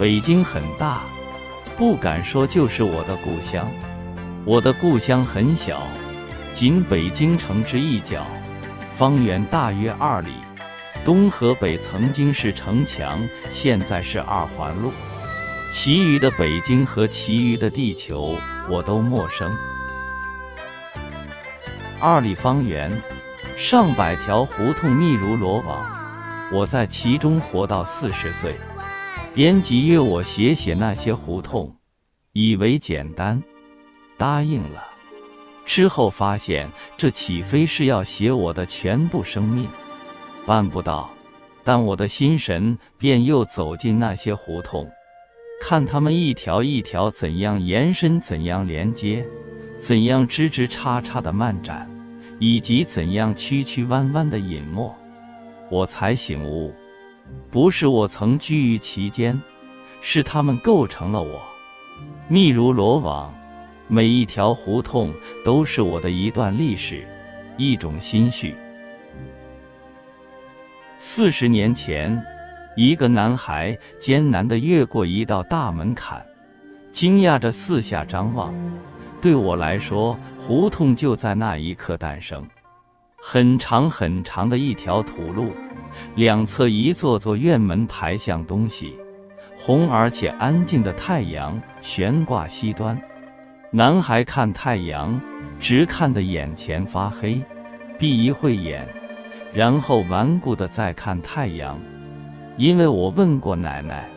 [0.00, 1.02] 北京很大，
[1.76, 3.70] 不敢说就是我的故乡。
[4.46, 5.86] 我的故乡很小，
[6.54, 8.26] 仅北京城之一角，
[8.96, 10.32] 方圆大约二里。
[11.04, 14.90] 东河北曾经是城墙，现在是二环路。
[15.70, 18.38] 其余的北京和其余的地球，
[18.70, 19.54] 我都陌生。
[22.00, 22.90] 二里方圆，
[23.58, 25.84] 上百条胡同密如罗网，
[26.54, 28.58] 我在其中活到四十岁。
[29.32, 31.76] 编辑约我写写那些胡同，
[32.32, 33.44] 以为简单，
[34.16, 34.88] 答应了。
[35.64, 39.68] 之后发现，这岂非是要写我的全部生命？
[40.46, 41.10] 办不到，
[41.62, 44.90] 但我的心神便又走进那些胡同，
[45.62, 49.28] 看他们一条一条怎样延伸，怎样连接，
[49.78, 51.88] 怎样枝枝叉叉的漫展，
[52.40, 54.92] 以及怎样曲曲弯弯的隐没，
[55.70, 56.74] 我才醒悟，
[57.50, 59.40] 不是我曾居于其间，
[60.00, 61.42] 是他们构成了我，
[62.28, 63.34] 密如罗网，
[63.88, 67.06] 每一条胡同都是我的一段历史，
[67.56, 68.54] 一种心绪。
[70.96, 72.22] 四十年前，
[72.76, 76.26] 一个男孩艰难地越过一道大门槛，
[76.92, 78.54] 惊讶着四下张望。
[79.20, 82.48] 对我来说，胡同就在那一刻诞生。
[83.32, 85.52] 很长很长的一条土路，
[86.16, 88.96] 两侧一座座院门排向东西，
[89.56, 93.00] 红而且安静的太阳悬挂西端。
[93.70, 95.20] 男孩看太阳，
[95.60, 97.40] 直看得眼前发黑，
[98.00, 98.88] 闭一会眼。
[99.54, 101.78] 然后顽固的再看太阳，
[102.56, 104.08] 因为我问过奶奶，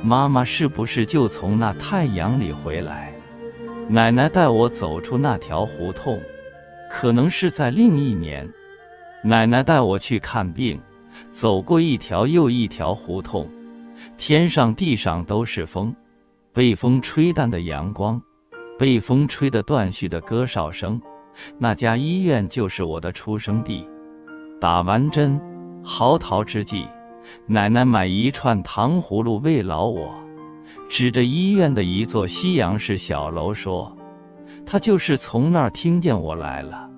[0.00, 3.14] 妈妈是不是就从那太阳里回来？
[3.88, 6.20] 奶奶带我走出那条胡同，
[6.94, 8.52] 可能是在另一年。
[9.24, 10.80] 奶奶带我去看病，
[11.32, 13.50] 走过一条又一条胡同，
[14.16, 15.96] 天上地上都是风，
[16.52, 18.22] 被风吹淡的阳光，
[18.78, 21.02] 被风吹得断续的歌哨声。
[21.58, 23.88] 那家医院就是我的出生地。
[24.60, 25.40] 打完针，
[25.82, 26.86] 嚎啕之际，
[27.48, 30.14] 奶奶买一串糖葫芦慰劳我，
[30.88, 33.93] 指着医院的一座西洋式小楼说
[34.66, 36.90] ：“他就是从那儿听见我来了。”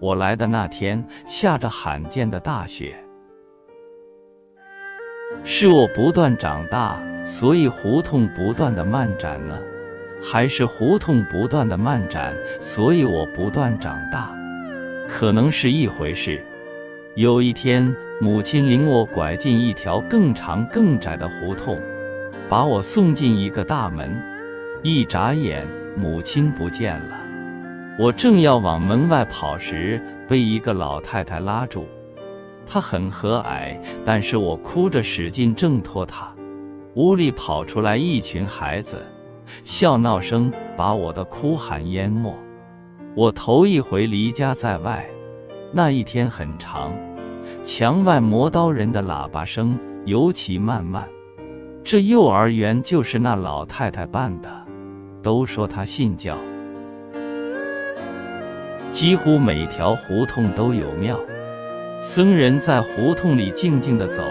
[0.00, 3.04] 我来的那天下着罕见的大雪。
[5.44, 9.58] 是我不断长大，所以胡同不断的漫展呢？
[10.22, 14.30] 还是胡同不断的漫展，所以我不断长大？
[15.08, 16.44] 可能是一回事。
[17.14, 21.78] 有一天，母亲领我拐进一条更长更窄的胡同，
[22.48, 24.29] 把我送进一个大门。
[24.82, 27.16] 一眨眼，母亲不见了。
[27.98, 31.86] 我正要往门外跑时，被一个老太太拉住。
[32.64, 36.32] 她很和蔼，但是我哭着使劲挣脱她。
[36.94, 39.04] 屋里跑出来一群孩子，
[39.64, 42.34] 笑闹声把我的哭喊淹没。
[43.14, 45.10] 我头一回离家在外。
[45.72, 46.94] 那一天很长，
[47.62, 51.08] 墙外磨刀人的喇叭声尤其漫漫。
[51.84, 54.59] 这幼儿园就是那老太太办的，
[55.22, 56.38] 都说他信教。
[58.90, 61.18] 几乎每条胡同都有庙，
[62.00, 64.22] 僧人在胡同里静静的走，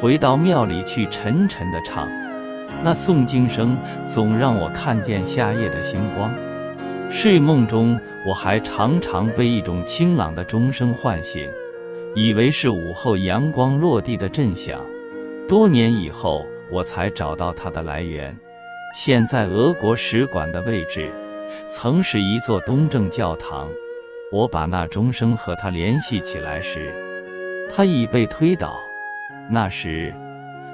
[0.00, 2.08] 回到庙里去沉沉的唱。
[2.82, 3.76] 那诵经声
[4.06, 6.32] 总让我看见夏夜的星光。
[7.10, 11.48] 睡梦中，我还常常被一种清朗的钟声唤醒，
[12.14, 14.80] 以为是午后阳光落地的震响。
[15.48, 18.38] 多年以后，我才找到它的来源。
[18.92, 21.12] 现在俄国使馆的位置，
[21.68, 23.68] 曾是一座东正教堂。
[24.32, 26.92] 我把那钟声和它联系起来时，
[27.72, 28.80] 它已被推倒。
[29.48, 30.12] 那时，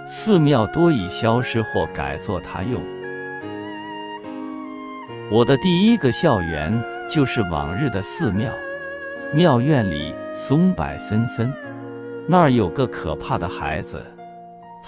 [0.06, 2.81] 寺庙多已消失或改作他用。
[5.31, 8.50] 我的第一个校园就是往日的寺庙，
[9.32, 11.52] 庙院里松柏森森。
[12.29, 14.02] 那儿有个可怕的孩子，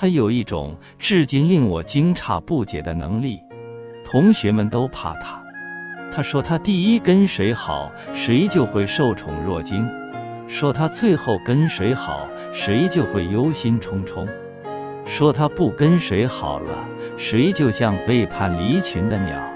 [0.01, 3.41] 他有一种至今令我惊诧不解的能力，
[4.07, 5.43] 同学们都怕他。
[6.15, 9.89] 他说他第一跟谁好，谁就会受宠若惊；
[10.47, 14.29] 说他最后跟谁好，谁就会忧心忡忡；
[15.05, 16.87] 说他不跟谁好了，
[17.17, 19.53] 谁就像背叛离群的鸟。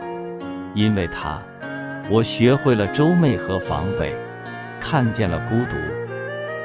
[0.74, 1.40] 因为他，
[2.10, 4.12] 我学会了周媚和防备，
[4.80, 5.76] 看见了孤独。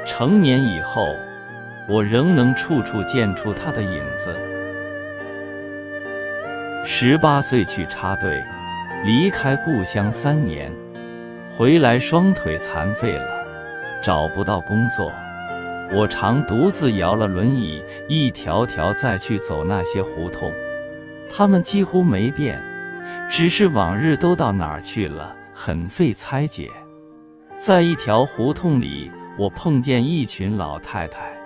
[0.04, 1.06] 成年以后，
[1.88, 4.36] 我仍能处处见出他的影子。
[6.84, 8.44] 十八岁去插队，
[9.04, 10.70] 离开故乡三年，
[11.56, 13.46] 回来双腿残废了，
[14.04, 15.10] 找不到工作，
[15.92, 20.52] 我常独自摇了轮椅，一条条再去走那些胡同，
[21.30, 22.60] 他们几乎没变，
[23.30, 26.70] 只是往日都到哪儿去了，很费猜解。
[27.56, 31.37] 在一条胡同里，我碰见一群老太太，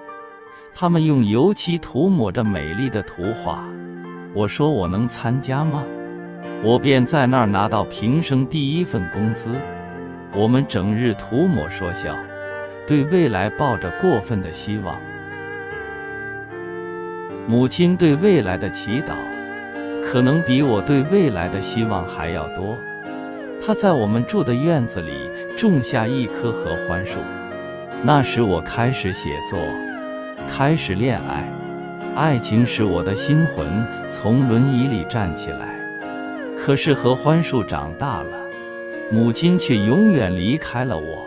[0.74, 3.64] 他们用油漆涂抹着美丽的图画。
[4.34, 5.84] 我说我能参加吗？
[6.64, 9.50] 我便在那儿拿到平生第一份工资。
[10.34, 12.16] 我们整日涂抹说笑。
[12.84, 14.96] 对未来抱着过分的希望，
[17.46, 19.14] 母亲对未来的祈祷，
[20.04, 22.76] 可能比我对未来的希望还要多。
[23.64, 25.12] 她在我们住的院子里
[25.56, 27.20] 种下一棵合欢树。
[28.02, 29.60] 那时我开始写作，
[30.54, 31.48] 开始恋爱，
[32.14, 35.80] 爱情使我的心魂从轮椅里站起来。
[36.58, 38.36] 可是合欢树长大了，
[39.10, 41.26] 母亲却永远离开了我。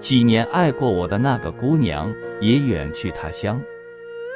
[0.00, 2.12] 几年爱过我的那个姑娘
[2.42, 3.62] 也远去他乡，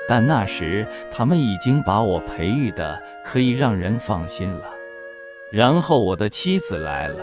[0.08, 4.72] 但那时他们已经把我培育的可以让人放心了。
[5.52, 7.18] 然后我的妻子来了，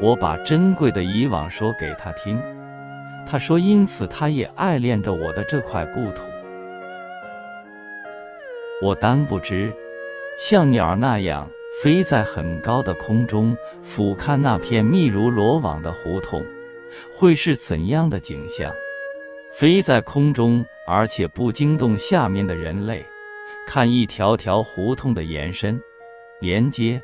[0.00, 2.40] 我把珍贵的以往说给她听，
[3.26, 6.22] 他说因此他也爱恋着我的这块故土。
[8.82, 9.72] 我单不知，
[10.38, 11.50] 像鸟那样
[11.82, 16.44] 飞在很高的空中，俯瞰那片密如罗网的胡同。
[17.16, 18.72] 会是怎样的景象？
[19.52, 23.06] 飞在空中，而且不惊动下面的人类，
[23.66, 25.80] 看一条条胡同的延伸、
[26.40, 27.02] 连接、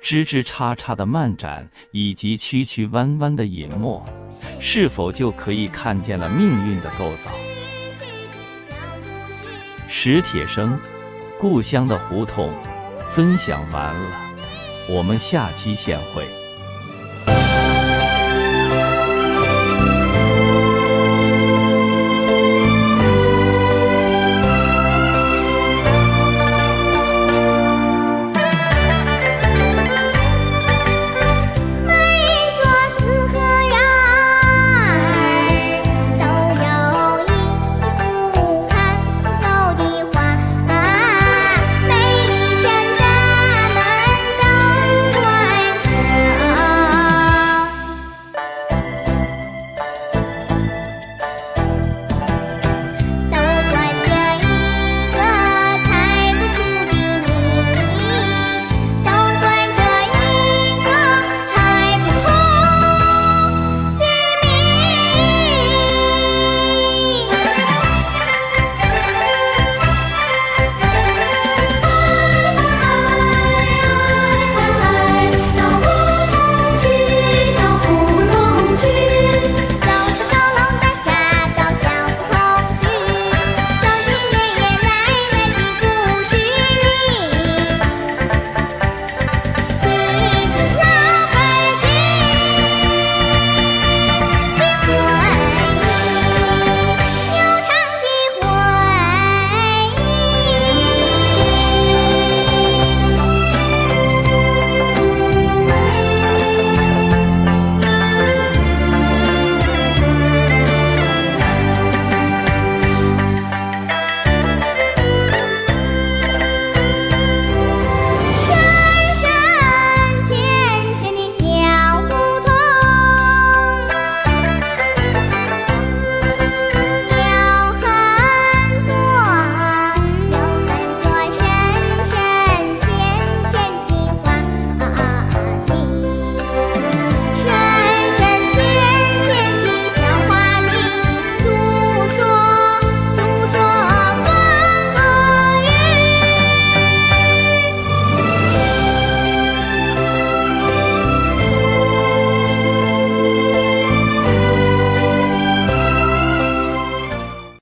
[0.00, 4.04] 枝枝叉叉的漫展，以及曲曲弯弯的隐没，
[4.60, 7.30] 是否就可以看见了命运的构造？
[9.88, 10.78] 史铁生，
[11.38, 12.52] 故乡的胡同，
[13.10, 14.16] 分享完了，
[14.90, 16.47] 我们下期见会。